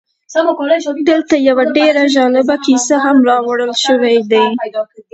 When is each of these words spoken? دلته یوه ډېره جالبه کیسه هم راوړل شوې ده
دلته 1.09 1.35
یوه 1.49 1.63
ډېره 1.77 2.03
جالبه 2.15 2.55
کیسه 2.65 2.95
هم 3.05 3.17
راوړل 3.29 3.71
شوې 3.85 4.15
ده 4.31 4.43